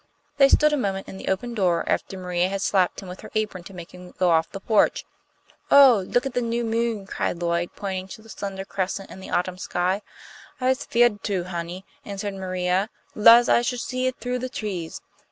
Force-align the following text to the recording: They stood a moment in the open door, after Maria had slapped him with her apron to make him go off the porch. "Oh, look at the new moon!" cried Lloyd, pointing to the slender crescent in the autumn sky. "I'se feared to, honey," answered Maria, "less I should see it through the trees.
They 0.37 0.49
stood 0.49 0.73
a 0.73 0.77
moment 0.77 1.07
in 1.07 1.17
the 1.17 1.27
open 1.27 1.53
door, 1.53 1.83
after 1.87 2.17
Maria 2.17 2.49
had 2.49 2.63
slapped 2.63 3.03
him 3.03 3.07
with 3.07 3.21
her 3.21 3.29
apron 3.35 3.63
to 3.65 3.73
make 3.75 3.93
him 3.93 4.15
go 4.17 4.31
off 4.31 4.49
the 4.49 4.59
porch. 4.59 5.05
"Oh, 5.69 6.03
look 6.07 6.25
at 6.25 6.33
the 6.33 6.41
new 6.41 6.63
moon!" 6.63 7.05
cried 7.05 7.39
Lloyd, 7.39 7.69
pointing 7.75 8.07
to 8.07 8.23
the 8.23 8.29
slender 8.29 8.65
crescent 8.65 9.11
in 9.11 9.19
the 9.19 9.29
autumn 9.29 9.59
sky. 9.59 10.01
"I'se 10.59 10.85
feared 10.87 11.21
to, 11.25 11.43
honey," 11.43 11.85
answered 12.03 12.33
Maria, 12.33 12.89
"less 13.13 13.47
I 13.47 13.61
should 13.61 13.81
see 13.81 14.07
it 14.07 14.15
through 14.19 14.39
the 14.39 14.49
trees. 14.49 15.01